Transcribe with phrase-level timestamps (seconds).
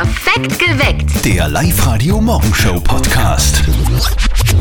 [0.00, 1.24] Perfekt geweckt.
[1.24, 3.64] Der Live-Radio Morgenshow Podcast.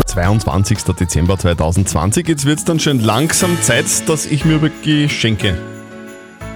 [0.08, 0.80] 22.
[1.00, 2.28] Dezember 2020.
[2.28, 5.56] Jetzt wird es dann schon langsam Zeit, dass ich mir über Geschenke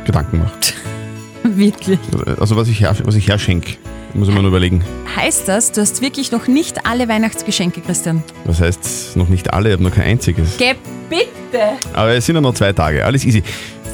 [0.04, 0.74] Gedanken mache.
[1.44, 2.00] Wirklich.
[2.40, 3.78] Also was ich, her, was ich herschenke,
[4.16, 4.84] muss ich mir nur überlegen.
[5.16, 8.24] Heißt das, du hast wirklich noch nicht alle Weihnachtsgeschenke, Christian?
[8.46, 10.58] Was heißt noch nicht alle, ich habe noch kein einziges.
[10.58, 10.74] Geh
[11.08, 11.78] bitte!
[11.94, 13.44] Aber es sind ja noch zwei Tage, alles easy.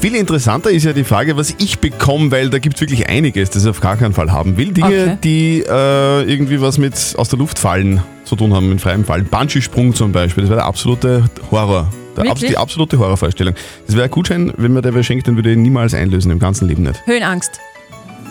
[0.00, 3.50] Viel interessanter ist ja die Frage, was ich bekomme, weil da gibt es wirklich einiges,
[3.50, 4.72] das ich auf gar keinen Fall haben will.
[4.72, 5.18] Dinge, Okay.
[5.24, 9.24] die äh, irgendwie was mit aus der Luft fallen zu tun haben, mit freiem Fallen.
[9.24, 11.90] Bungee-Sprung zum Beispiel, das wäre der absolute Horror.
[12.16, 13.54] Der, abs- die absolute Horrorvorstellung.
[13.86, 16.38] Das wäre ein Gutschein, wenn mir der wer schenkt, den würde ich niemals einlösen, im
[16.38, 17.04] ganzen Leben nicht.
[17.06, 17.50] Höhenangst.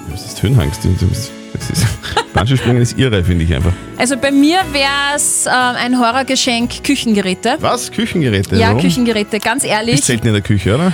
[0.10, 0.82] Das ist Höhenangst.
[0.86, 1.86] Das ist,
[2.34, 3.74] Bungee-Springen ist irre, finde ich einfach.
[3.98, 7.58] Also bei mir wäre es ähm, ein Horrorgeschenk Küchengeräte.
[7.60, 7.92] Was?
[7.92, 8.56] Küchengeräte?
[8.56, 8.82] Ja, Warum?
[8.82, 9.96] Küchengeräte, ganz ehrlich.
[9.96, 10.94] Ist selten in der Küche, oder?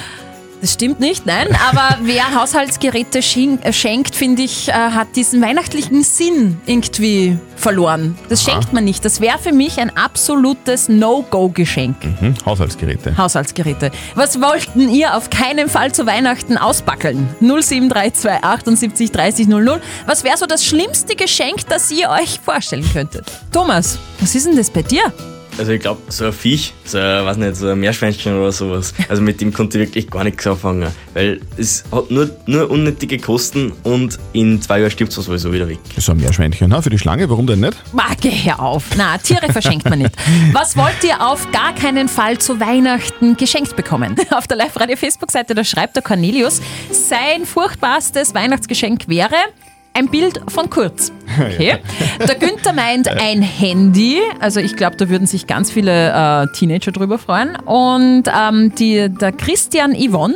[0.63, 1.49] Das stimmt nicht, nein.
[1.69, 8.17] Aber wer Haushaltsgeräte äh, schenkt, finde ich, äh, hat diesen weihnachtlichen Sinn irgendwie verloren.
[8.29, 9.03] Das schenkt man nicht.
[9.03, 11.97] Das wäre für mich ein absolutes No-Go-Geschenk.
[12.17, 13.17] Hm, Haushaltsgeräte.
[13.17, 13.91] Haushaltsgeräte.
[14.15, 17.27] Was wollten ihr auf keinen Fall zu Weihnachten ausbackeln?
[17.41, 19.81] 0732 78 30 00.
[20.05, 23.25] Was wäre so das schlimmste Geschenk, das ihr euch vorstellen könntet?
[23.51, 25.11] Thomas, was ist denn das bei dir?
[25.57, 28.93] Also ich glaube, so ein Viech, so ein, weiß nicht, so ein Meerschweinchen oder sowas,
[29.07, 33.19] also mit dem konnte ich wirklich gar nichts anfangen, weil es hat nur, nur unnötige
[33.19, 35.79] Kosten und in zwei Jahren stirbt es sowieso wieder weg.
[35.97, 36.81] So ein Meerschweinchen, ha?
[36.81, 37.77] Für die Schlange, warum denn nicht?
[37.95, 38.83] Ah, geh hör auf.
[38.97, 40.15] Na, Tiere verschenkt man nicht.
[40.51, 44.15] Was wollt ihr auf gar keinen Fall zu Weihnachten geschenkt bekommen?
[44.31, 49.35] Auf der Live-Radio-Facebook-Seite, da schreibt der Cornelius, sein furchtbarstes Weihnachtsgeschenk wäre
[49.93, 51.11] ein Bild von Kurz.
[51.35, 51.77] Okay.
[52.19, 54.19] Der Günther meint ein Handy.
[54.39, 57.55] Also ich glaube, da würden sich ganz viele äh, Teenager drüber freuen.
[57.55, 60.35] Und ähm, die, der Christian Yvonne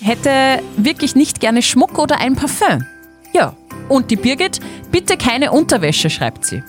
[0.00, 0.30] hätte
[0.76, 2.84] wirklich nicht gerne Schmuck oder ein Parfum.
[3.32, 3.54] Ja.
[3.88, 4.58] Und die Birgit,
[4.90, 6.64] bitte keine Unterwäsche, schreibt sie.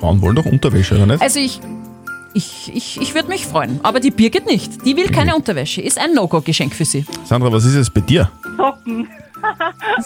[0.00, 1.22] Frauen wollen doch Unterwäsche, oder nicht?
[1.22, 1.60] Also ich,
[2.34, 3.78] ich, ich, ich würde mich freuen.
[3.84, 4.84] Aber die Birgit nicht.
[4.84, 5.80] Die will keine Unterwäsche.
[5.80, 7.04] Ist ein No-Go-Geschenk für sie.
[7.24, 8.28] Sandra, was ist es bei dir?
[8.56, 9.08] Socken.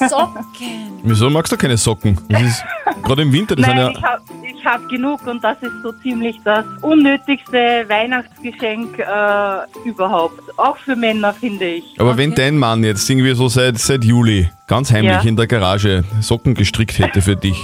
[0.08, 1.00] Socken.
[1.02, 2.18] Wieso magst du keine Socken?
[2.28, 2.64] Das ist
[3.02, 4.08] gerade im Winter, das Nein, sind ich ja.
[4.08, 4.22] habe
[4.56, 10.40] ich hab genug und das ist so ziemlich das unnötigste Weihnachtsgeschenk äh, überhaupt.
[10.58, 11.94] Auch für Männer, finde ich.
[11.98, 15.20] Aber wenn dein Mann jetzt irgendwie so seit, seit Juli ganz heimlich Ja.
[15.22, 17.56] in der Garage Socken gestrickt hätte für dich,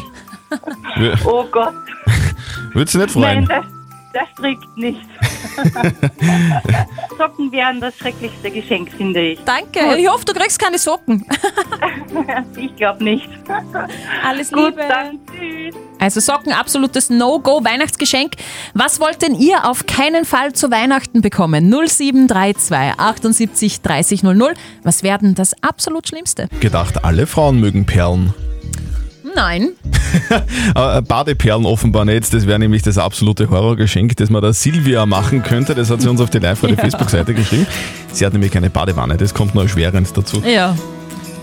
[0.97, 1.75] wür- Oh Gott,
[2.73, 3.63] würdest du nicht nein, freuen?
[3.63, 3.72] das,
[4.13, 5.01] das strickt nicht.
[7.19, 9.41] Socken wären das schrecklichste Geschenk, finde ich.
[9.45, 9.81] Danke.
[9.99, 11.25] Ich hoffe, du kriegst keine Socken.
[12.57, 13.29] Ich glaube nicht.
[14.25, 14.85] Alles Gut, Liebe.
[14.89, 15.75] dann tschüss.
[15.99, 18.35] Also Socken, absolutes No-Go-Weihnachtsgeschenk.
[18.75, 21.71] Was wollt denn ihr auf keinen Fall zu Weihnachten bekommen?
[21.71, 24.55] 0732 78 30 00.
[24.83, 26.49] Was wäre denn das absolut Schlimmste?
[26.61, 28.35] Gedacht, alle Frauen mögen Perlen.
[29.35, 29.71] Nein.
[30.75, 32.33] Äh, Badeperlen offenbar nicht.
[32.33, 35.75] Das wäre nämlich das absolute Horrorgeschenk, das man der Silvia machen könnte.
[35.75, 37.67] Das hat sie uns auf die Live-Radio-Facebook-Seite geschrieben.
[38.13, 40.43] Sie hat nämlich keine Badewanne, das kommt noch erschwerend dazu.
[40.47, 40.77] Ja.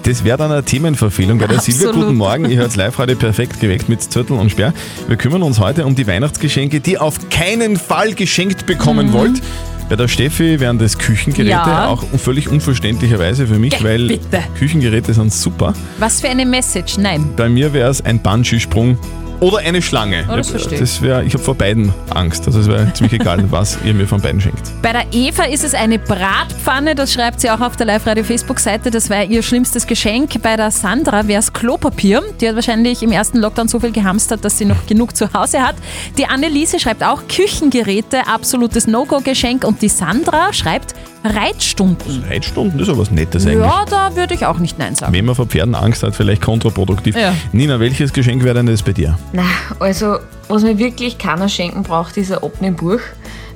[0.04, 1.90] Das wäre dann eine Themenverfehlung bei der Silvia.
[1.90, 2.08] Absolut.
[2.08, 4.74] Guten Morgen, ihr hört live heute perfekt geweckt mit Zürtel und Sperr.
[5.08, 9.42] Wir kümmern uns heute um die Weihnachtsgeschenke, die ihr auf keinen Fall geschenkt bekommen wollt.
[9.90, 11.50] Bei der Steffi wären das Küchengeräte.
[11.50, 11.88] Ja.
[11.88, 14.44] auch völlig unverständlicherweise für mich, Geh, weil bitte.
[14.58, 15.74] Küchengeräte sind super.
[15.98, 17.00] Was für eine Message?
[17.00, 17.28] Nein.
[17.36, 19.00] Bei mir wäre es ein Bungee-Sprung
[19.40, 20.26] oder eine Schlange.
[20.32, 20.80] Oh, das verstehe ich.
[20.80, 22.46] das wär, ich habe vor beiden Angst.
[22.48, 24.72] Also es wäre ziemlich egal, was ihr mir von beiden schenkt.
[24.82, 28.92] Bei der Eva ist es eine Bratpfanne, das schreibt sie auch auf der Live-Radio-Facebook-Seite.
[28.92, 30.42] Das wäre ihr schlimmstes Geschenk.
[30.42, 32.22] Bei der Sandra wäre es Klopapier.
[32.42, 35.62] Die hat wahrscheinlich im ersten Lockdown so viel gehamstert, dass sie noch genug zu Hause
[35.62, 35.76] hat.
[36.18, 39.64] Die Anneliese schreibt auch Küchengeräte, absolutes No-Go-Geschenk.
[39.64, 42.24] Und die Sandra schreibt Reitstunden.
[42.30, 43.60] Reitstunden, das ist aber was Nettes eigentlich.
[43.60, 45.14] Ja, da würde ich auch nicht Nein sagen.
[45.14, 47.16] Wenn man vor Pferden Angst hat, vielleicht kontraproduktiv.
[47.16, 47.34] Ja.
[47.52, 49.18] Nina, welches Geschenk wäre denn das bei dir?
[49.34, 49.44] Na,
[49.80, 53.02] also, was mir wirklich keiner schenken braucht, ist ein Abnehmbuch.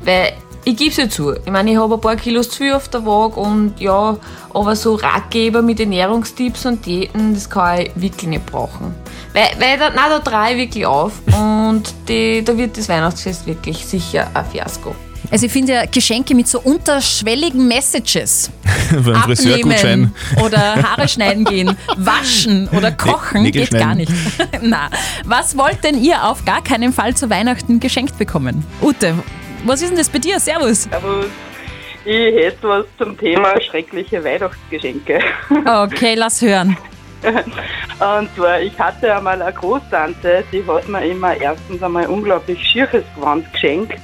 [0.04, 0.34] Weil,
[0.66, 2.88] ich gebe es ja zu, ich meine, ich habe ein paar Kilos zu viel auf
[2.90, 4.18] der Waage und ja,
[4.54, 8.94] aber so Ratgeber mit Ernährungstipps und Diäten, das kann ich wirklich nicht brauchen.
[9.34, 13.46] Weil, weil da, nein, da drehe ich wirklich auf und die, da wird das Weihnachtsfest
[13.46, 14.96] wirklich sicher ein Fiasko.
[15.34, 18.52] Also ich finde ja Geschenke mit so unterschwelligen Messages.
[18.92, 20.14] Einen Friseurgutschein.
[20.14, 20.16] Abnehmen
[20.46, 23.98] oder Haare schneiden gehen, waschen oder kochen Nägel geht gar schneiden.
[23.98, 24.12] nicht.
[24.62, 24.92] Na,
[25.26, 28.64] was wollt denn ihr auf gar keinen Fall zu Weihnachten geschenkt bekommen?
[28.80, 29.16] Ute,
[29.66, 30.40] was ist denn das bei dir?
[30.40, 30.88] Servus.
[30.92, 31.26] Aber
[32.06, 35.20] ich hätte was zum Thema schreckliche Weihnachtsgeschenke.
[35.66, 36.78] Okay, lass hören.
[37.24, 43.04] Und zwar, ich hatte einmal eine Großtante, die hat mir immer erstens einmal unglaublich schieres
[43.16, 43.98] Gewand geschenkt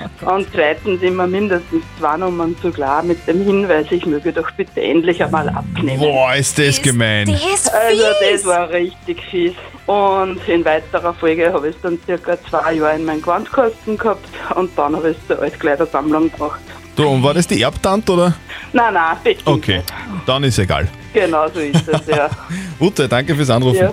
[0.22, 4.80] Und zweitens immer mindestens zwei Nummern zu klar mit dem Hinweis, ich möge doch bitte
[4.82, 5.98] endlich einmal abnehmen.
[6.00, 7.26] Boah, ist das gemein.
[7.26, 8.02] Das ist Also
[8.32, 9.52] das war richtig fies.
[9.86, 14.28] Und in weiterer Folge habe ich es dann circa zwei Jahre in meinen Gewandkasten gehabt
[14.54, 16.60] und dann habe ich es zur Altkleidersammlung gebracht.
[16.94, 18.34] Du, und war das die Erbtante oder?
[18.72, 19.92] Nein, nein, bestimmt Okay, nicht.
[20.26, 20.88] dann ist egal.
[21.14, 22.28] Genau so ist es, ja.
[22.80, 23.76] Ute, danke fürs Anrufen.
[23.78, 23.92] ja.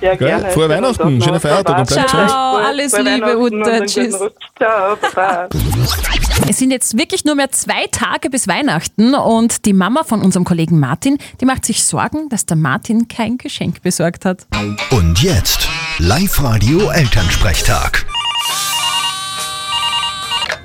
[0.00, 0.28] Ja, Gell?
[0.28, 0.50] gerne.
[0.50, 2.64] Frohe Weihnachten, schöne Feiertage und bleib Ciao, gesund.
[2.66, 3.86] alles Frohe Liebe, Ute.
[3.86, 4.16] Tschüss.
[4.56, 5.48] Ciao, baba.
[6.48, 10.44] Es sind jetzt wirklich nur mehr zwei Tage bis Weihnachten und die Mama von unserem
[10.44, 14.46] Kollegen Martin, die macht sich Sorgen, dass der Martin kein Geschenk besorgt hat.
[14.90, 15.68] Und jetzt
[15.98, 18.06] Live-Radio Elternsprechtag.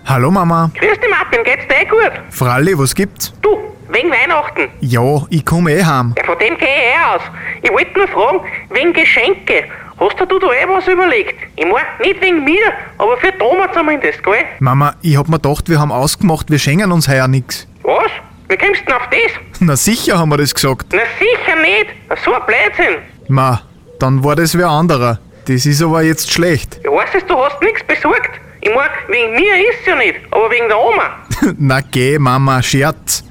[0.06, 0.70] Hallo Mama.
[0.76, 2.12] Grüß dich Martin, geht's dir eh gut?
[2.30, 3.34] Fralli, was gibt's?
[3.42, 3.58] Du,
[3.94, 4.70] wegen Weihnachten.
[4.82, 6.14] Ja, ich komm eh heim.
[6.18, 7.22] Ja, von dem geh ich eh aus.
[7.62, 9.66] Ich wollte nur fragen, wegen Geschenke.
[10.00, 11.36] Hast du da eh was überlegt?
[11.56, 14.44] Ich mein, nicht wegen mir, aber für Thomas zumindest, gell?
[14.60, 17.68] Mama, ich hab mir gedacht, wir haben ausgemacht, wir schenken uns heuer nix.
[17.84, 18.12] Was?
[18.50, 19.32] Wie kommst du denn auf das?
[19.60, 20.88] Na sicher haben wir das gesagt.
[20.92, 21.88] Na sicher nicht.
[22.26, 23.02] So ein Blödsinn.
[23.30, 23.62] Ma,
[24.00, 25.20] dann war das wer anderer.
[25.48, 26.80] Das ist aber jetzt schlecht.
[26.84, 28.32] Ja, weißt du, du hast nichts besorgt.
[28.62, 31.04] Ich mein, wegen mir ist's ja nicht, aber wegen der Oma.
[31.58, 33.24] Na geh, Mama, Scherz.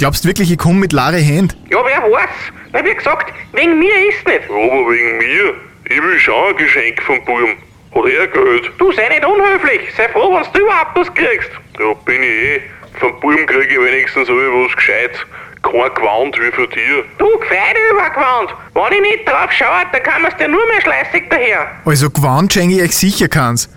[0.00, 1.54] Glaubst wirklich, ich komm mit leere Hand?
[1.68, 2.30] Ja, wer weiß?
[2.72, 4.48] Na, wie gesagt, wegen mir ist's nicht.
[4.48, 5.54] Aber wegen mir?
[5.90, 7.58] Ich will schon ein Geschenk vom Buben.
[7.94, 8.72] Hat er Geld?
[8.78, 9.92] Du sei nicht unhöflich.
[9.94, 11.50] Sei froh, wenn du überhaupt was kriegst.
[11.78, 12.62] Ja, bin ich eh.
[12.98, 15.20] Vom Buben krieg ich wenigstens was Gescheites.
[15.62, 17.04] Kein Gewand wie von dir.
[17.18, 18.54] Du, gefreut über Gewand.
[18.72, 21.72] Wenn ich nicht drauf schaue, dann kann man's dir nur mehr schleißig daher.
[21.84, 23.68] Also Gewand schenke ich euch sicher keins.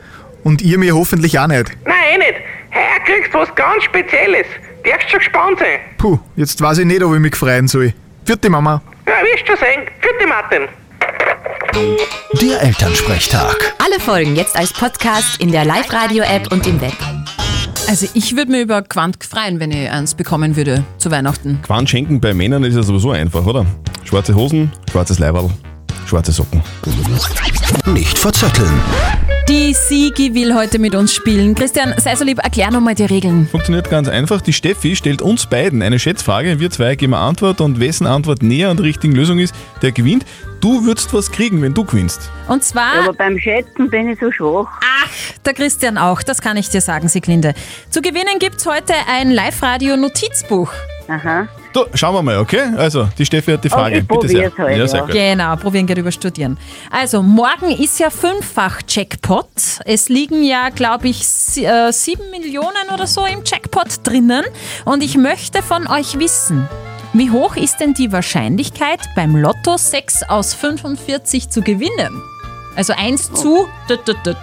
[0.45, 1.69] Und ihr mir hoffentlich auch nicht.
[1.83, 2.39] Nein, eh nicht.
[2.73, 4.47] Heuer kriegst du was ganz Spezielles.
[4.83, 5.79] Darfst schon gespannt sein.
[5.97, 7.93] Puh, jetzt weiß ich nicht, ob ich mich freuen soll.
[8.25, 8.81] Vierte Mama.
[9.07, 9.83] Ja, wirst schon sehen.
[10.01, 10.67] Gute Martin.
[12.41, 13.75] Der Elternsprechtag.
[13.83, 16.93] Alle Folgen jetzt als Podcast in der Live-Radio-App und im Web.
[17.87, 21.59] Also ich würde mir über Quant freuen, wenn ich eins bekommen würde zu Weihnachten.
[21.63, 23.65] Quant schenken bei Männern ist ja sowieso einfach, oder?
[24.03, 25.49] Schwarze Hosen, schwarzes Leiberl,
[26.13, 26.61] schwarze Socken.
[27.87, 28.79] Nicht verzetteln.
[29.49, 31.55] Die Sigi will heute mit uns spielen.
[31.55, 33.47] Christian, sei so lieb, erklär nochmal die Regeln.
[33.47, 34.39] Funktioniert ganz einfach.
[34.39, 36.59] Die Steffi stellt uns beiden eine Schätzfrage.
[36.59, 39.91] Wir zwei geben eine Antwort und wessen Antwort näher an der richtigen Lösung ist, der
[39.91, 40.23] gewinnt.
[40.61, 42.29] Du würdest was kriegen, wenn du gewinnst.
[42.47, 44.67] Und zwar, Aber beim Schätzen bin ich so schwach.
[44.81, 45.09] ach,
[45.43, 47.55] der Christian auch, das kann ich dir sagen, Siglinde.
[47.89, 50.71] Zu gewinnen gibt's heute ein Live-Radio-Notizbuch.
[51.07, 51.47] Aha.
[51.73, 52.61] Du, schauen wir mal, okay?
[52.77, 53.97] Also, die Steffi hat die Frage.
[53.99, 54.49] ich Bitte sehr.
[54.51, 55.05] probier's halt, ja, sehr ja.
[55.05, 55.13] gut.
[55.15, 56.57] Genau, probieren geht über Studieren.
[56.91, 59.47] Also, morgen ist ja Fünffach-Jackpot.
[59.85, 64.43] Es liegen ja, glaube ich, sie- äh, sieben Millionen oder so im Jackpot drinnen.
[64.85, 66.67] Und ich möchte von euch wissen,
[67.13, 72.21] wie hoch ist denn die Wahrscheinlichkeit, beim Lotto 6 aus 45 zu gewinnen?
[72.75, 73.67] Also 1 zu.
[73.87, 74.37] Tut, tut, tut.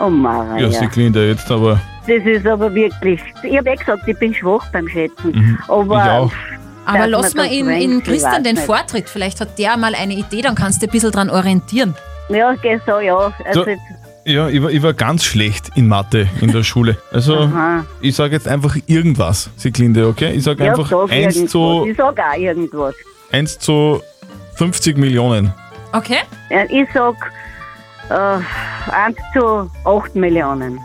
[0.00, 0.68] Oh Maria.
[0.68, 1.80] Ja, Siglinde, jetzt aber.
[2.08, 3.20] Das ist aber wirklich.
[3.42, 5.58] Ich habe eh gesagt, ich bin schwach beim Schätzen.
[5.68, 5.92] Aber Mhm.
[5.92, 6.32] Ich auch.
[6.86, 8.64] Aber lass mal in, in Christian den nicht.
[8.64, 9.10] Vortritt.
[9.10, 11.94] Vielleicht hat der mal eine Idee, dann kannst du dich ein bisschen dran orientieren.
[12.30, 13.30] ja, geh so, ja.
[13.44, 13.70] Also, So.
[14.24, 16.98] Ja, ich war, ich war ganz schlecht in Mathe in der Schule.
[17.12, 17.84] Also, Aha.
[18.02, 20.32] ich sage jetzt einfach irgendwas, Siglinde, okay?
[20.32, 21.50] Ich sage ja, einfach sag 1 irgendwas.
[21.50, 22.94] zu, Ich sag auch irgendwas.
[23.32, 24.02] 1 zu
[24.56, 25.52] 50 Millionen.
[25.92, 26.18] Okay?
[26.50, 27.14] Ja, ich sag
[28.10, 30.78] äh, 1 zu 8 Millionen.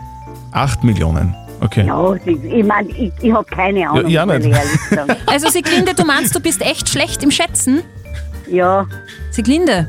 [0.54, 1.34] 8 Millionen.
[1.60, 1.86] Okay.
[1.86, 4.58] Ja, ich, meine, ich, ich habe keine Ahnung, ja muss nicht.
[5.26, 7.82] Also Siglinde, du meinst, du bist echt schlecht im Schätzen?
[8.48, 8.86] Ja,
[9.30, 9.88] Siglinde,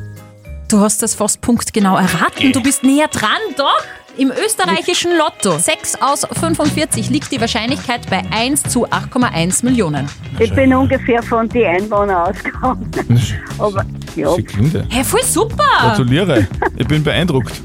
[0.70, 2.54] du hast das fast punktgenau erraten.
[2.54, 3.84] Du bist näher dran, doch?
[4.18, 10.08] Im österreichischen Lotto 6 aus 45 liegt die Wahrscheinlichkeit bei 1 zu 8,1 Millionen.
[10.40, 12.90] ich bin ungefähr von den Einwohnern ausgegangen.
[13.60, 13.84] Aber
[14.16, 14.88] ja, Siglinde.
[14.90, 15.66] Hey, voll super!
[15.82, 16.48] Gratuliere.
[16.78, 17.62] Ich bin beeindruckt.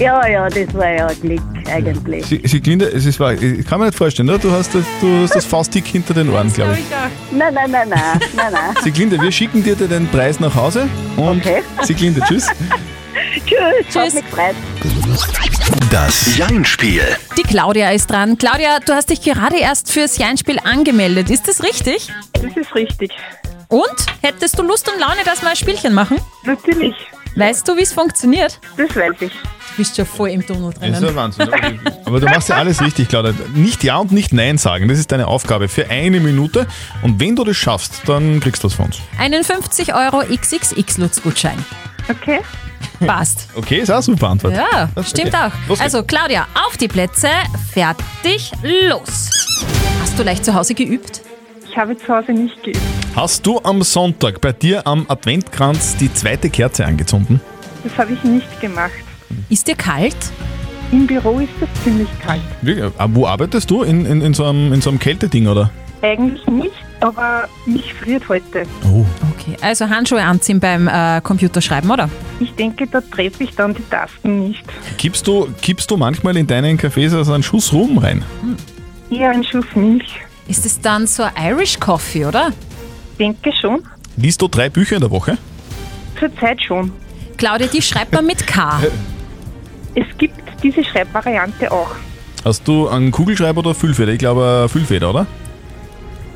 [0.00, 2.26] ja, ja, das war ja Glück eigentlich.
[2.26, 4.38] Sie- Siglinde, es ist wahr, ich kann mir nicht vorstellen, oder?
[4.38, 6.84] Du hast das, du hast das Faustdick hinter den Ohren, glaube ich.
[7.36, 8.74] Nein, nein, nein, nein, nein, nein.
[8.82, 10.88] Siglinde, wir schicken dir den Preis nach Hause.
[11.16, 11.62] Und Okay.
[11.82, 12.46] Siglinde, tschüss.
[13.46, 14.14] Tschüss, Tschüss.
[14.14, 14.54] mich gefreut.
[15.90, 17.02] Das Jein-Spiel.
[17.36, 18.38] Die Claudia ist dran.
[18.38, 21.30] Claudia, du hast dich gerade erst fürs Jeinspiel angemeldet.
[21.30, 22.08] Ist das richtig?
[22.34, 23.10] Das ist richtig.
[23.68, 23.84] Und?
[24.22, 26.18] Hättest du Lust und Laune, dass wir ein Spielchen machen?
[26.44, 26.94] Natürlich,
[27.34, 28.58] Weißt du, wie es funktioniert?
[28.76, 29.32] das weiß ich.
[29.32, 31.08] Du bist schon voll im Tunnel Das ist drinnen.
[31.08, 31.48] ein Wahnsinn.
[32.04, 33.32] Aber du- machst ja alles richtig, Claudia.
[33.54, 34.86] Nicht Ja und nicht Nein sagen.
[34.88, 36.66] Das ist deine Aufgabe für eine Minute.
[37.00, 38.98] Und wenn du das schaffst, dann kriegst du was von uns.
[39.18, 41.56] Einen 50 Euro XXX-Lutz-Gutschein.
[42.10, 42.40] Okay.
[43.06, 43.48] Passt.
[43.54, 44.54] Okay, ist auch eine super Antwort.
[44.54, 45.50] Ja, Das- stimmt okay.
[45.68, 45.80] auch.
[45.80, 47.28] Also, Claudia, auf die Plätze,
[47.72, 49.30] fertig, los.
[50.02, 51.22] Hast du leicht zu Hause geübt?
[51.72, 52.78] Ich habe zu Hause nicht geübt.
[53.16, 57.40] Hast du am Sonntag bei dir am Adventkranz die zweite Kerze angezündet?
[57.82, 58.90] Das habe ich nicht gemacht.
[59.48, 60.14] Ist dir kalt?
[60.90, 62.42] Im Büro ist es ziemlich kalt.
[62.60, 62.92] Wirklich?
[62.98, 63.84] Ah, Wo arbeitest du?
[63.84, 65.70] In, in, in, so einem, in so einem Kälteding, oder?
[66.02, 68.64] Eigentlich nicht, aber mich friert heute.
[68.84, 69.06] Oh.
[69.32, 72.10] Okay, also Handschuhe anziehen beim äh, Computerschreiben, oder?
[72.38, 74.62] Ich denke, da treffe ich dann die Tasten nicht.
[74.98, 78.22] Kippst du, kippst du manchmal in deinen Cafés also einen Schuss Rum rein?
[79.08, 80.20] Eher ein Schuss Milch.
[80.48, 82.52] Ist es dann so ein Irish Coffee, oder?
[83.18, 83.82] Denke schon.
[84.16, 85.38] Liest du drei Bücher in der Woche?
[86.18, 86.92] Zurzeit schon.
[87.36, 88.80] Claudia, die schreibt man mit K.
[89.94, 91.90] Es gibt diese Schreibvariante auch.
[92.46, 94.12] Hast du einen Kugelschreiber oder Füllfeder?
[94.12, 95.26] Ich glaube, eine Füllfeder, oder?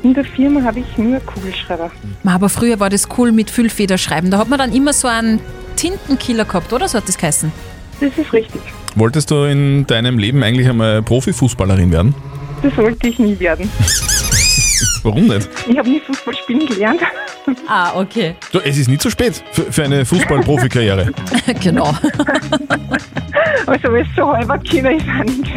[0.03, 1.89] In der Firma habe ich nur Kugelschreiber.
[2.23, 4.29] Aber früher war das cool mit Füllfeder schreiben.
[4.29, 5.39] Da hat man dann immer so einen
[5.75, 6.87] Tintenkiller gehabt, oder?
[6.87, 7.51] So hat das geheißen.
[7.99, 8.61] Das ist richtig.
[8.95, 12.13] Wolltest du in deinem Leben eigentlich einmal Profifußballerin werden?
[12.61, 13.69] Das sollte ich nie werden.
[15.03, 15.49] Warum nicht?
[15.67, 17.01] Ich habe nie Fußball spielen gelernt.
[17.65, 18.35] Ah, okay.
[18.51, 21.13] Du, es ist nicht zu spät für, für eine Fußball-Profikarriere.
[21.63, 21.95] genau.
[23.65, 25.05] Also wenn es so halber Kinder ist.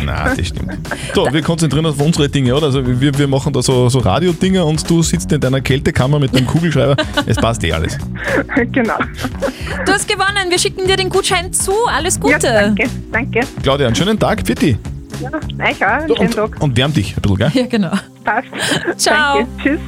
[0.05, 0.79] Nein, das stimmt.
[1.13, 2.67] So, wir konzentrieren uns auf unsere Dinge, oder?
[2.67, 6.33] Also wir, wir machen da so, so Radiodinger und du sitzt in deiner Kältekammer mit
[6.33, 6.95] deinem Kugelschreiber.
[7.27, 7.99] Es passt eh alles.
[8.71, 8.99] genau.
[9.85, 10.49] Du hast gewonnen.
[10.49, 11.73] Wir schicken dir den Gutschein zu.
[11.89, 12.47] Alles Gute.
[12.47, 13.41] Ja, danke, danke.
[13.65, 14.43] Claudia, einen schönen Tag.
[14.43, 14.79] Pfitti.
[15.21, 15.31] Ja,
[15.69, 16.61] euch auch, Und, Tag.
[16.63, 17.51] und wärm dich ein bisschen, gell?
[17.55, 17.91] Ja, genau.
[18.25, 18.49] Passt.
[18.97, 19.39] Ciao.
[19.39, 19.63] Danke.
[19.63, 19.81] Tschüss.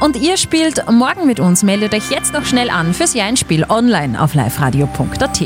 [0.00, 1.62] Und ihr spielt morgen mit uns.
[1.62, 5.36] Meldet euch jetzt noch schnell an fürs Jahr-Spiel online auf liveradio.at.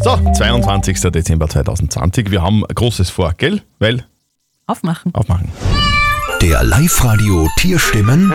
[0.00, 1.00] So, 22.
[1.10, 2.30] Dezember 2020.
[2.30, 3.62] Wir haben Großes vor, gell?
[3.80, 4.04] Weil,
[4.66, 5.12] Aufmachen.
[5.14, 5.48] aufmachen.
[6.40, 8.30] Der Live-Radio Tierstimmen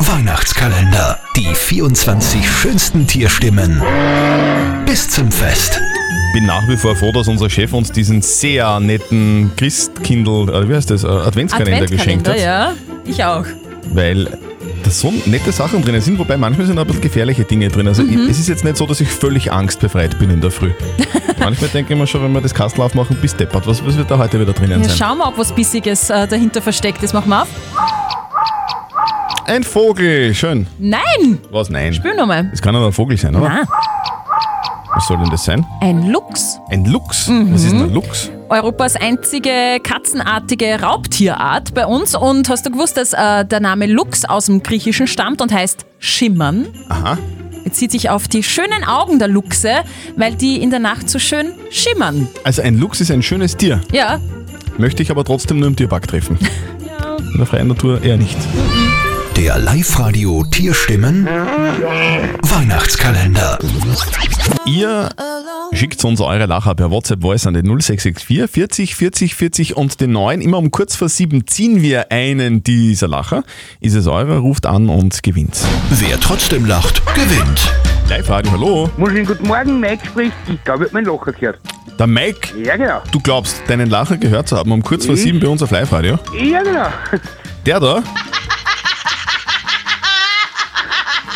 [0.00, 1.18] Weihnachtskalender.
[1.36, 3.80] Die 24 schönsten Tierstimmen
[4.86, 5.80] bis zum Fest.
[6.32, 10.74] Bin nach wie vor froh, dass unser Chef uns diesen sehr netten Christkindl, äh, wie
[10.76, 12.38] heißt das, äh, Adventskalender, geschenkt hat.
[12.38, 12.72] ja.
[13.04, 13.44] Ich auch.
[13.92, 14.26] Weil
[14.84, 17.88] da so nette Sachen drin sind, wobei manchmal sind auch ein bisschen gefährliche Dinge drin.
[17.88, 18.10] Also Mhm.
[18.24, 20.70] ich, es ist jetzt nicht so, dass ich völlig angstbefreit bin in der Früh.
[21.40, 23.66] manchmal denke ich mir schon, wenn wir das Kastel aufmachen, bis deppert.
[23.66, 24.96] Was, was wird da heute wieder drinnen Ja, sein?
[24.96, 27.12] schauen wir, ob was Bissiges äh, dahinter versteckt ist.
[27.12, 27.48] Machen wir auf.
[29.46, 30.68] Ein Vogel, schön.
[30.78, 31.38] Nein!
[31.50, 31.70] Was?
[31.70, 31.92] Nein.
[31.92, 32.48] Spür nochmal.
[32.52, 33.48] Das kann aber ein Vogel sein, oder?
[33.48, 33.64] Nein.
[35.00, 35.66] Was soll denn das sein?
[35.80, 36.60] Ein Luchs.
[36.68, 37.26] Ein Luchs?
[37.26, 37.54] Mhm.
[37.54, 38.30] Was ist denn ein Luchs?
[38.50, 42.14] Europas einzige katzenartige Raubtierart bei uns.
[42.14, 45.86] Und hast du gewusst, dass äh, der Name Luchs aus dem Griechischen stammt und heißt
[46.00, 46.66] Schimmern?
[46.90, 47.16] Aha.
[47.64, 49.70] Bezieht sich auf die schönen Augen der Luchse,
[50.16, 52.28] weil die in der Nacht so schön schimmern.
[52.44, 53.80] Also ein Luchs ist ein schönes Tier.
[53.92, 54.20] Ja,
[54.76, 56.38] Möchte ich aber trotzdem nur im Tierpark treffen.
[57.32, 58.36] In der freien Natur eher nicht.
[59.40, 61.24] Der Live-Radio Tierstimmen
[62.42, 63.58] Weihnachtskalender.
[64.66, 65.08] Ihr
[65.72, 70.12] schickt uns eure Lacher per WhatsApp Voice an den 0664 40 40 40 und den
[70.12, 70.42] neuen.
[70.42, 73.42] Immer um kurz vor sieben ziehen wir einen dieser Lacher.
[73.80, 75.56] Ist es eurer, ruft an und gewinnt.
[75.88, 77.72] Wer trotzdem lacht, gewinnt.
[78.10, 78.90] Live-Radio, hallo.
[78.98, 80.34] Wunderschönen guten Morgen, Mike spricht.
[80.52, 81.58] Ich glaube, ich habe meinen Lacher gehört.
[81.98, 82.58] Der Mike.
[82.62, 83.00] Ja, genau.
[83.10, 85.22] Du glaubst, deinen Lacher gehört zu haben um kurz vor Ich?
[85.22, 86.18] sieben bei uns auf Live-Radio?
[86.38, 86.88] Ja, genau.
[87.64, 88.02] Der da?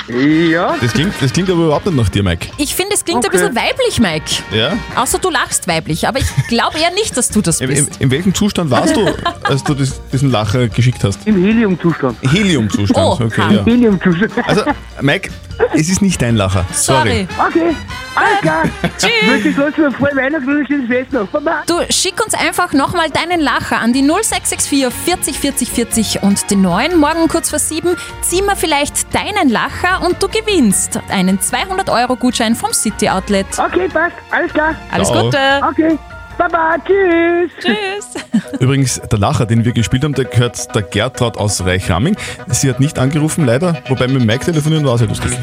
[0.09, 0.77] Ja.
[0.81, 2.49] Das klingt, das klingt aber überhaupt nicht nach dir, Mike.
[2.59, 3.29] ich finde, es klingt Okay.
[3.29, 4.43] ein bisschen weiblich, Mike.
[4.55, 4.77] Ja?
[4.97, 8.01] Außer du lachst weiblich, aber ich glaube eher nicht, dass du das In, in, bist.
[8.01, 9.07] in welchem Zustand warst du,
[9.45, 11.27] als du das, diesen Lacher geschickt hast?
[11.27, 12.19] Im Heliumzustand.
[12.23, 13.65] Heliumzustand, Oh, okay, ja.
[13.65, 14.33] Heliumzustand.
[14.47, 14.63] Also,
[15.01, 15.31] Mike,
[15.75, 16.65] es ist nicht dein Lacher.
[16.73, 17.27] Sorry.
[17.39, 17.75] Okay,
[18.15, 18.63] alles klar.
[18.99, 19.11] Tschüss.
[19.27, 21.27] Wünsche ich trotzdem eine frohe Weihnachten und ein schönes Fest noch.
[21.29, 21.63] Baba.
[21.67, 26.63] Du schick uns einfach nochmal deinen Lacher an die 0664 40 40 40 und den
[26.63, 26.99] neuen.
[26.99, 32.17] Morgen kurz vor sieben ziehen wir vielleicht deinen Lacher und du gewinnst einen 200 Euro
[32.17, 33.47] Gutschein vom City Outlet.
[33.59, 34.17] Okay, passt.
[34.31, 34.75] Alles klar.
[34.91, 35.25] Alles Ciao.
[35.25, 35.39] Gute.
[35.71, 35.99] Okay.
[36.37, 37.51] Baba, tschüss.
[37.61, 38.43] Tschüss.
[38.61, 42.17] Übrigens, der Lacher, den wir gespielt haben, der gehört der Gertraud aus Reichramming.
[42.49, 45.31] Sie hat nicht angerufen, leider, wobei mit Mike telefonieren war sehr lustig.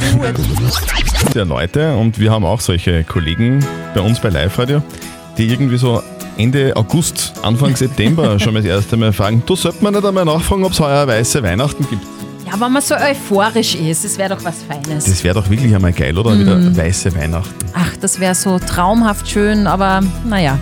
[1.36, 4.81] Ja, Leute, und wir haben auch solche Kollegen bei uns bei Live-Radio,
[5.38, 6.01] die irgendwie so
[6.38, 10.25] Ende August, Anfang September schon mal das erste Mal fragen, du sollte man nicht einmal
[10.25, 12.03] nachfragen, ob es heuer weiße Weihnachten gibt.
[12.51, 15.05] Ja, wenn man so euphorisch ist, das wäre doch was Feines.
[15.05, 16.31] Das wäre doch wirklich einmal geil, oder?
[16.31, 16.39] Mhm.
[16.41, 17.53] Wieder weiße Weihnachten.
[17.74, 20.58] Ach, das wäre so traumhaft schön, aber naja.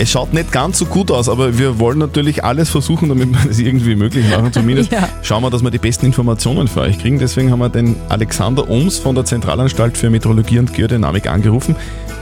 [0.00, 3.48] Es schaut nicht ganz so gut aus, aber wir wollen natürlich alles versuchen, damit wir
[3.48, 4.52] das irgendwie möglich machen.
[4.52, 5.08] Zumindest Ja.
[5.22, 7.18] schauen wir, dass wir die besten Informationen für euch kriegen.
[7.18, 11.74] Deswegen haben wir den Alexander Ohms von der Zentralanstalt für Meteorologie und Geodynamik angerufen.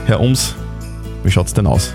[0.07, 0.55] Herr Ohms,
[1.23, 1.93] wie schaut's denn aus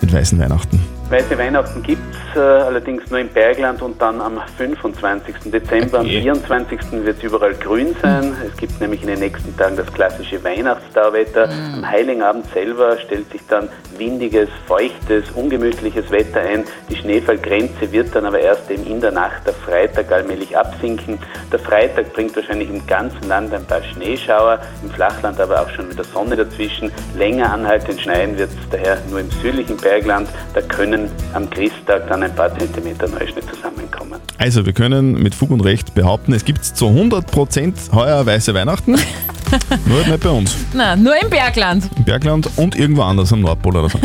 [0.00, 0.80] mit weißen Weihnachten?
[1.10, 5.52] Weiße Weihnachten gibt es äh, allerdings nur im Bergland und dann am 25.
[5.52, 6.00] Dezember.
[6.00, 6.80] Am 24.
[7.04, 8.34] wird es überall grün sein.
[8.44, 11.48] Es gibt nämlich in den nächsten Tagen das klassische Weihnachtstauwetter.
[11.74, 13.68] Am Heiligen Abend selber stellt sich dann
[13.98, 16.64] windiges, feuchtes, ungemütliches Wetter ein.
[16.88, 21.18] Die Schneefallgrenze wird dann aber erst eben in der Nacht der Freitag allmählich absinken.
[21.52, 25.90] Der Freitag bringt wahrscheinlich im ganzen Land ein paar Schneeschauer, im Flachland aber auch schon
[25.90, 26.90] wieder Sonne dazwischen.
[27.16, 30.28] Länger anhaltend schneien wird es daher nur im südlichen Bergland.
[30.54, 30.93] Da können
[31.32, 34.20] am Christtag dann ein paar Zentimeter Neuschnee zusammenkommen.
[34.38, 38.92] Also, wir können mit Fug und Recht behaupten, es gibt zu 100% heuer weiße Weihnachten.
[39.86, 40.56] Nur halt nicht bei uns.
[40.72, 41.88] Na, nur im Bergland.
[41.96, 43.98] Im Bergland und irgendwo anders am Nordpol oder so.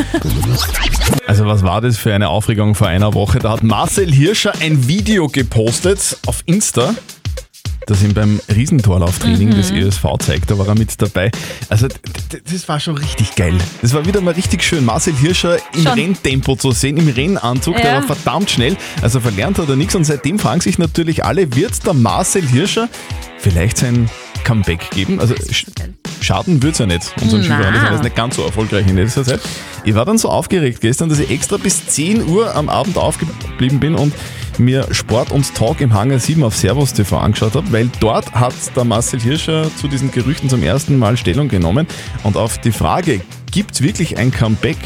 [1.28, 3.40] Also was war das für eine Aufregung vor einer Woche?
[3.40, 6.94] Da hat Marcel Hirscher ein Video gepostet auf Insta,
[7.90, 9.56] das ihm beim Riesentorlauftraining Mhm.
[9.56, 10.52] des ÖSV zeigt.
[10.52, 11.32] Da war er mit dabei.
[11.70, 11.88] Also
[12.52, 13.56] das war schon richtig geil.
[13.82, 15.94] Das war wieder mal richtig schön, Marcel Hirscher im Schon.
[15.94, 17.76] Renntempo zu sehen, im Rennanzug.
[17.78, 17.94] Der Ja.
[17.96, 18.78] war verdammt schnell.
[19.02, 22.90] Also verlernt hat er nichts und seitdem fragen sich natürlich alle, wird der Marcel Hirscher
[23.40, 24.10] vielleicht sein
[24.44, 25.20] Comeback geben?
[25.20, 25.66] Also sch
[26.22, 27.42] schaden wird es ja nicht, unseren.
[27.42, 29.40] Die sind jetzt nicht ganz so erfolgreich in letzter Zeit.
[29.86, 33.80] Ich war dann so aufgeregt gestern, dass ich extra bis 10 Uhr am Abend aufgeblieben
[33.80, 34.14] bin und
[34.60, 38.54] mir Sport und Talk im Hangar 7 auf Servus TV angeschaut habe, weil dort hat
[38.76, 41.88] der Marcel Hirscher zu diesen Gerüchten zum ersten Mal Stellung genommen.
[42.24, 44.78] Und auf die Frage, gibt es wirklich ein Comeback,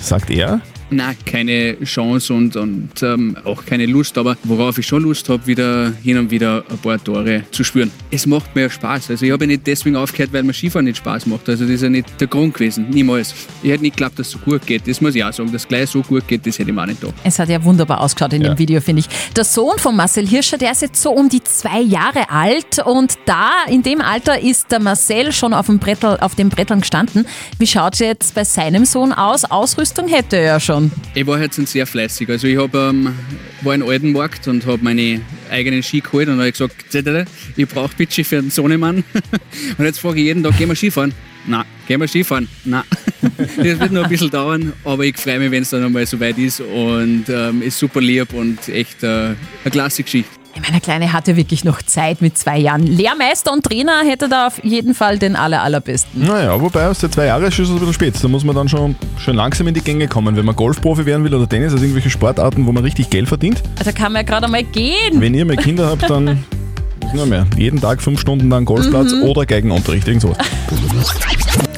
[0.00, 0.60] sagt er,
[0.92, 5.46] Na, keine Chance und, und ähm, auch keine Lust, aber worauf ich schon Lust habe,
[5.46, 7.90] wieder hin und wieder ein paar Tore zu spüren.
[8.10, 9.10] Es macht mir ja Spaß.
[9.10, 11.48] Also ich habe ja nicht deswegen aufgehört, weil mir Skifahren nicht Spaß macht.
[11.48, 13.34] Also das ist ja nicht der Grund gewesen, niemals.
[13.62, 14.86] Ich hätte nicht geglaubt, dass es so gut geht.
[14.88, 15.52] Das muss ich auch sagen.
[15.52, 17.16] Dass es gleich so gut geht, das hätte ich mir auch nicht gedacht.
[17.24, 18.48] Es hat ja wunderbar ausgeschaut in Ja.
[18.54, 19.32] dem Video, finde ich.
[19.34, 23.14] Der Sohn von Marcel Hirscher, der ist jetzt so um die zwei Jahre alt und
[23.26, 27.26] da, in dem Alter, ist der Marcel schon auf dem Brettel, auf dem Bretteln gestanden.
[27.58, 29.44] Wie schaut es jetzt bei seinem Sohn aus?
[29.44, 30.92] Ausrüstung hätte er ja schon.
[31.14, 32.28] Ich war jetzt sehr fleißig.
[32.28, 33.14] Also ich hab, ähm,
[33.62, 35.20] war in Altenmarkt und habe meine
[35.50, 37.24] eigenen Ski geholt und habe gesagt, "Zettel,
[37.56, 39.04] ich brauche Budget für einen Sohnemann.
[39.78, 41.12] und jetzt frage ich jeden Tag, gehen wir Skifahren?
[41.46, 41.64] Nein.
[41.86, 42.48] Gehen wir Skifahren?
[42.64, 42.84] Nein.
[43.38, 46.38] das wird noch ein bisschen dauern, aber ich freue mich, wenn es dann einmal soweit
[46.38, 49.36] ist und ähm, ist super lieb und echt äh, eine
[49.70, 50.39] klasse Geschichte.
[50.54, 52.84] Ich meine, der Kleine hatte wirklich noch Zeit mit zwei Jahren.
[52.86, 56.24] Lehrmeister und Trainer hätte da auf jeden Fall den aller, allerbesten.
[56.26, 58.14] Naja, wobei aus der zwei Jahre ist es ein bisschen spät.
[58.20, 60.36] Da muss man dann schon schön langsam in die Gänge kommen.
[60.36, 63.62] Wenn man Golfprofi werden will oder Tennis, also irgendwelche Sportarten, wo man richtig Geld verdient.
[63.82, 65.20] Da kann man ja gerade mal gehen.
[65.20, 66.44] Wenn ihr mal Kinder habt, dann
[67.14, 67.46] nur mehr.
[67.56, 69.22] Jeden Tag fünf Stunden lang Golfplatz Mhm.
[69.22, 70.38] oder Geigenunterricht, irgend sowas.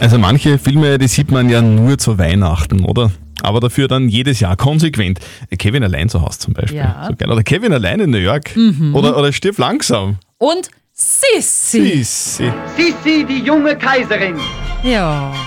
[0.01, 3.11] Also manche Filme, die sieht man ja nur zu Weihnachten, oder?
[3.43, 5.19] Aber dafür dann jedes Jahr konsequent.
[5.59, 6.79] Kevin allein zu Hause zum Beispiel.
[6.79, 7.07] Ja.
[7.09, 7.31] So geil.
[7.31, 8.55] Oder Kevin allein in New York.
[8.57, 8.95] Mhm.
[8.95, 10.17] Oder, oder stirb langsam.
[10.39, 11.97] Und Sissi.
[12.05, 12.53] Sissi.
[12.77, 14.37] Sissi, die junge Kaiserin.
[14.85, 15.33] Ja.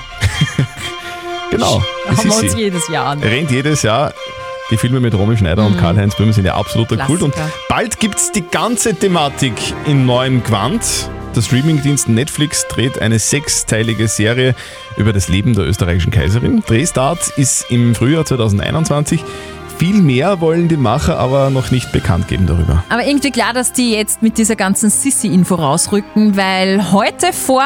[1.52, 1.82] Genau.
[2.08, 2.46] Haben wir Sissi.
[2.48, 3.20] uns jedes Jahr an.
[3.20, 4.14] rennt jedes Jahr.
[4.72, 5.80] Die Filme mit Romy Schneider und Mhm.
[5.80, 7.22] Karl-Heinz Böhm sind ja absoluter Kult.
[7.22, 7.56] Und Klassiker.
[7.70, 9.54] bald gibt es die ganze Thematik
[9.86, 10.82] in neuem Quant.
[11.36, 14.56] Der Streamingdienst Netflix dreht eine sechsteilige Serie
[14.96, 16.64] über das Leben der österreichischen Kaiserin.
[16.66, 19.22] Drehstart ist im Frühjahr 2021.
[19.78, 22.84] Viel mehr wollen die Macher aber noch nicht bekannt geben darüber.
[22.88, 27.64] Aber irgendwie klar, dass die jetzt mit dieser ganzen Sissi-Info rausrücken, weil heute vor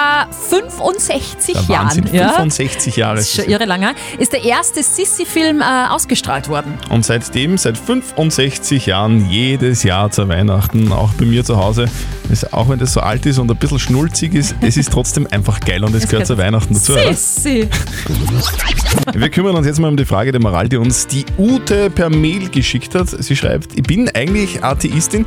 [0.50, 3.18] 65 Der Jahren, Wahnsinn, ja, 65 Jahre.
[3.18, 6.74] das ist schon irre lange, ist der erste Sissi-Film äh, ausgestrahlt worden.
[6.90, 11.86] Und seitdem, seit 65 Jahren, jedes Jahr zu Weihnachten, auch bei mir zu Hause,
[12.32, 15.28] ist, auch wenn das so alt ist und ein bisschen schnulzig ist, es ist trotzdem
[15.30, 16.94] einfach geil und es gehört zu Weihnachten dazu.
[16.94, 17.70] Sissi.
[19.14, 22.10] Wir kümmern uns jetzt mal um die Frage der Moral, die uns die Ute per
[22.10, 23.10] Mail geschickt hat.
[23.10, 25.26] Sie schreibt, ich bin eigentlich Atheistin,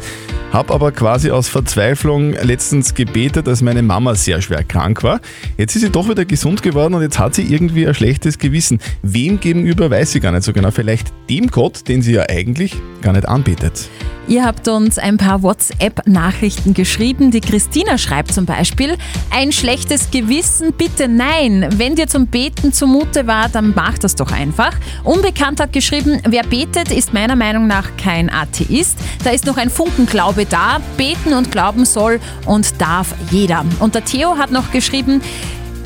[0.55, 5.21] habe aber quasi aus Verzweiflung letztens gebetet, als meine Mama sehr schwer krank war.
[5.59, 8.79] Jetzt ist sie doch wieder gesund geworden und jetzt hat sie irgendwie ein schlechtes Gewissen.
[9.03, 10.71] Wem gegenüber weiß sie gar nicht so genau.
[10.71, 13.91] Vielleicht dem Gott, den sie ja eigentlich gar nicht anbetet.
[14.33, 17.31] Ihr habt uns ein paar WhatsApp-Nachrichten geschrieben.
[17.31, 18.97] Die Christina schreibt zum Beispiel,
[19.31, 21.69] ein schlechtes Gewissen, bitte nein.
[21.77, 24.73] Wenn dir zum Beten zumute war, dann mach das doch einfach.
[25.05, 28.97] Unbekannt hat geschrieben, wer betet, ist meiner Meinung nach kein Atheist.
[29.23, 30.81] Da ist noch ein Funken Glaube da.
[30.97, 33.67] Beten und glauben soll und darf jeder.
[33.81, 35.21] Und der Theo hat noch geschrieben,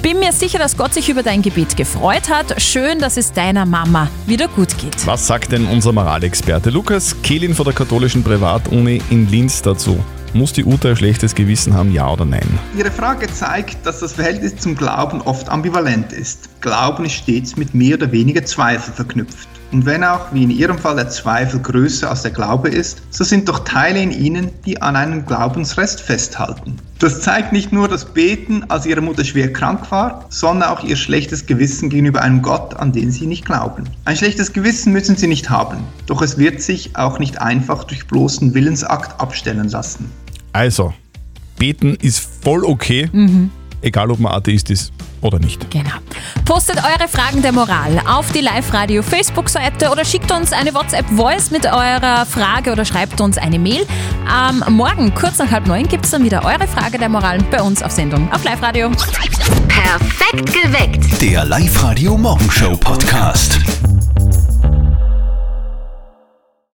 [0.02, 2.60] bin mir sicher, dass Gott sich über dein Gebet gefreut hat.
[2.60, 5.06] Schön, dass es deiner Mama wieder gut geht.
[5.06, 9.98] Was sagt denn unser Moralexperte Lukas Kehlin von der katholischen Privatuni in Linz dazu?
[10.32, 12.58] Muss die Ute ein schlechtes Gewissen haben, ja oder nein?
[12.76, 16.60] Ihre Frage zeigt, dass das Verhältnis zum Glauben oft ambivalent ist.
[16.60, 19.48] Glauben ist stets mit mehr oder weniger Zweifel verknüpft.
[19.72, 23.24] Und wenn auch, wie in Ihrem Fall, der Zweifel größer als der Glaube ist, so
[23.24, 26.76] sind doch Teile in Ihnen, die an einem Glaubensrest festhalten.
[26.98, 30.96] Das zeigt nicht nur das Beten, als Ihre Mutter schwer krank war, sondern auch Ihr
[30.96, 33.84] schlechtes Gewissen gegenüber einem Gott, an den Sie nicht glauben.
[34.04, 38.06] Ein schlechtes Gewissen müssen Sie nicht haben, doch es wird sich auch nicht einfach durch
[38.06, 40.10] bloßen Willensakt abstellen lassen.
[40.52, 40.94] Also,
[41.58, 43.10] beten ist voll okay,
[43.86, 45.70] egal ob man Atheist ist oder nicht.
[45.70, 45.90] Genau.
[46.44, 51.64] Postet eure Fragen der Moral auf die Live-Radio Facebook-Seite oder schickt uns eine WhatsApp-Voice mit
[51.64, 53.86] eurer Frage oder schreibt uns eine Mail.
[54.28, 57.62] Am Morgen, kurz nach halb neun, gibt es dann wieder eure Frage der Moral bei
[57.62, 58.90] uns auf Sendung auf Live-Radio.
[59.68, 61.22] Perfekt geweckt.
[61.22, 63.60] Der Live-Radio Morgenshow Podcast.